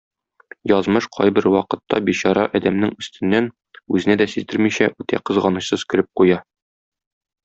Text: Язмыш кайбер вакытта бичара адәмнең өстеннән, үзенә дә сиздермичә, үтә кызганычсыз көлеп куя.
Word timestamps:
Язмыш 0.69 1.07
кайбер 1.17 1.47
вакытта 1.55 1.99
бичара 2.07 2.45
адәмнең 2.59 2.93
өстеннән, 3.03 3.49
үзенә 3.97 4.17
дә 4.25 4.31
сиздермичә, 4.35 4.89
үтә 5.05 5.21
кызганычсыз 5.31 5.85
көлеп 5.93 6.09
куя. 6.23 6.41